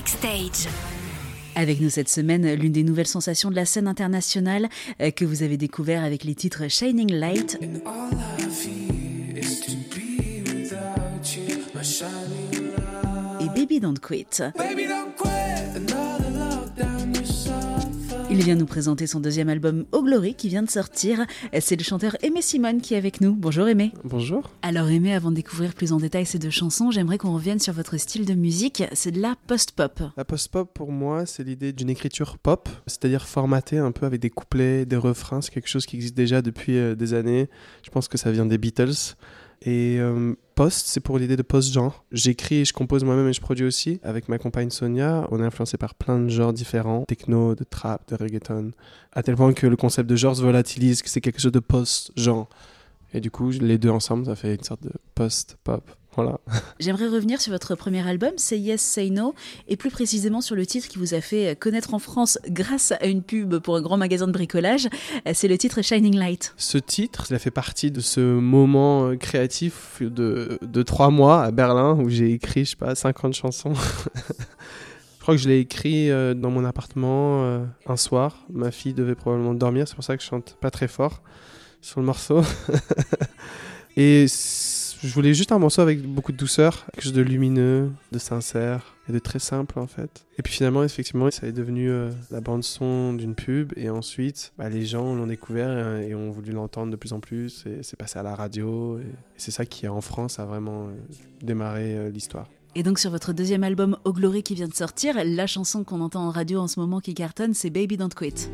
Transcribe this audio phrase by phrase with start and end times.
[0.00, 0.66] Backstage.
[1.54, 4.70] Avec nous cette semaine, l'une des nouvelles sensations de la scène internationale
[5.02, 7.58] euh, que vous avez découvert avec les titres Shining Light
[13.40, 14.40] et Baby Don't Quit.
[18.32, 21.26] Il vient nous présenter son deuxième album Au Glory qui vient de sortir.
[21.58, 23.34] C'est le chanteur Aimé Simone qui est avec nous.
[23.34, 23.90] Bonjour Aimé.
[24.04, 24.48] Bonjour.
[24.62, 27.72] Alors Aimé, avant de découvrir plus en détail ces deux chansons, j'aimerais qu'on revienne sur
[27.72, 28.84] votre style de musique.
[28.92, 30.00] C'est de la post-pop.
[30.16, 34.30] La post-pop pour moi, c'est l'idée d'une écriture pop, c'est-à-dire formatée un peu avec des
[34.30, 35.40] couplets, des refrains.
[35.40, 37.48] C'est quelque chose qui existe déjà depuis euh, des années.
[37.82, 39.16] Je pense que ça vient des Beatles.
[39.62, 42.04] Et euh, post, c'est pour l'idée de post-genre.
[42.12, 44.00] J'écris, je compose moi-même et je produis aussi.
[44.02, 48.08] Avec ma compagne Sonia, on est influencé par plein de genres différents techno, de trap,
[48.08, 48.70] de reggaeton.
[49.12, 51.60] À tel point que le concept de genre se volatilise, que c'est quelque chose de
[51.60, 52.48] post-genre.
[53.12, 55.90] Et du coup, les deux ensemble, ça fait une sorte de post-pop.
[56.16, 56.38] Voilà.
[56.80, 59.34] J'aimerais revenir sur votre premier album, C'est Yes, Say No,
[59.68, 63.06] et plus précisément sur le titre qui vous a fait connaître en France grâce à
[63.06, 64.88] une pub pour un grand magasin de bricolage.
[65.32, 66.54] C'est le titre Shining Light.
[66.56, 71.42] Ce titre, il a fait partie de ce moment euh, créatif de, de trois mois
[71.42, 73.74] à Berlin où j'ai écrit, je sais pas, 50 chansons.
[75.20, 78.46] Je crois que je l'ai écrit euh, dans mon appartement euh, un soir.
[78.50, 81.20] Ma fille devait probablement dormir, c'est pour ça que je chante pas très fort
[81.82, 82.40] sur le morceau.
[83.98, 84.24] et
[85.02, 88.96] je voulais juste un morceau avec beaucoup de douceur, quelque chose de lumineux, de sincère
[89.08, 90.26] et de très simple en fait.
[90.38, 94.52] Et puis finalement, effectivement, ça est devenu euh, la bande son d'une pub et ensuite,
[94.58, 97.96] bah, les gens l'ont découvert et, ont voulu l'entendre de plus en plus et c'est
[97.96, 99.06] passé à la radio et, et
[99.36, 100.90] c'est ça qui en France a vraiment euh,
[101.42, 102.46] démarré euh, l'histoire.
[102.74, 106.00] Et donc sur votre deuxième album Au Glory qui vient de sortir, la chanson qu'on
[106.00, 108.48] entend en radio en ce moment qui cartonne, c'est Baby Don't Quit.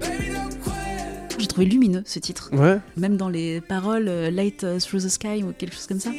[1.38, 2.50] J'ai trouvé lumineux ce titre.
[2.52, 2.78] Ouais.
[2.96, 6.10] Même dans les paroles euh, Light euh, Through the Sky ou quelque chose comme ça.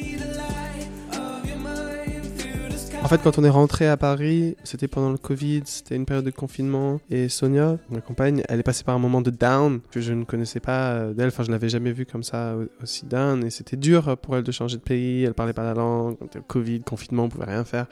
[3.02, 6.24] En fait, quand on est rentré à Paris, c'était pendant le Covid, c'était une période
[6.24, 7.00] de confinement.
[7.10, 10.24] Et Sonia, ma compagne, elle est passée par un moment de down que je ne
[10.24, 11.28] connaissais pas euh, d'elle.
[11.28, 13.44] Enfin, je l'avais jamais vue comme ça aussi down.
[13.44, 15.24] Et c'était dur pour elle de changer de pays.
[15.24, 16.16] Elle parlait pas la langue.
[16.34, 17.86] Le Covid, confinement, on pouvait rien faire.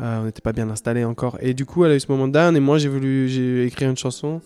[0.00, 1.38] Euh, on n'était pas bien installé encore.
[1.40, 2.56] Et du coup, elle a eu ce moment de down.
[2.56, 4.40] Et moi, j'ai voulu, j'ai écrit une chanson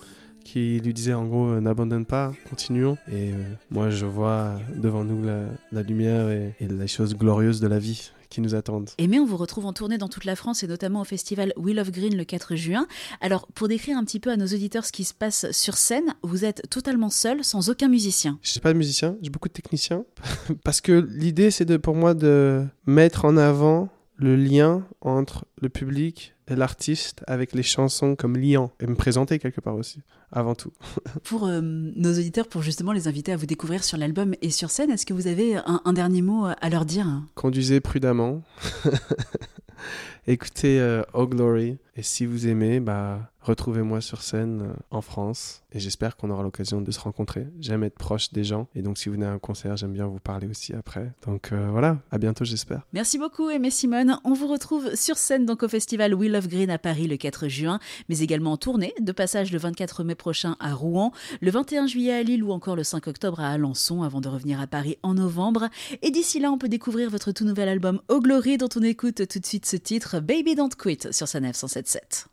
[0.44, 2.96] qui lui disait en gros euh, n'abandonne pas, continuons.
[3.10, 3.34] Et euh,
[3.70, 7.78] moi je vois devant nous la, la lumière et, et, les choses glorieuses de la
[7.78, 8.90] vie qui nous attendent.
[8.98, 11.52] Et mais on vous retrouve en tournée dans toute la France et notamment au festival
[11.56, 12.86] Wheel of Green le 4 juin.
[13.20, 16.14] Alors pour décrire un petit peu à nos auditeurs ce qui se passe sur scène,
[16.22, 18.38] vous êtes totalement seul, sans aucun musicien.
[18.42, 20.04] Je suis pas de musicien, j'ai beaucoup de techniciens
[20.64, 23.88] parce que l'idée c'est de pour moi de mettre en avant
[24.20, 29.38] le lien entre le public et l'artiste avec les chansons comme liant et me présenter
[29.38, 30.72] quelque part aussi avant tout.
[31.24, 34.70] pour euh, nos auditeurs, pour justement les inviter à vous découvrir sur l'album et sur
[34.70, 37.06] scène, est-ce que vous avez un, un, dernier mot à leur dire?
[37.34, 38.42] Conduisez prudemment.
[40.26, 45.62] Écoutez euh, Oh Glory et si vous aimez, bah, retrouvez-moi sur scène euh, en France
[45.72, 47.46] et j'espère qu'on aura l'occasion de se rencontrer.
[47.60, 50.06] J'aime être proche des gens et donc si vous venez à un concert, j'aime bien
[50.06, 51.12] vous parler aussi après.
[51.26, 52.86] Donc euh, voilà, à bientôt j'espère.
[52.92, 54.18] Merci beaucoup Aimé Simone.
[54.24, 57.48] On vous retrouve sur scène donc au festival Wheel of Green à Paris le 4
[57.48, 61.86] juin, mais également en tournée, de passage le 24 mai prochain à Rouen, le 21
[61.86, 64.96] juillet à Lille ou encore le 5 octobre à Alençon avant de revenir à Paris
[65.02, 65.68] en novembre.
[66.02, 69.26] Et d'ici là, on peut découvrir votre tout nouvel album Oh Glory dont on écoute
[69.26, 72.30] tout de suite ce titre Baby Don't Quit sur sa 977.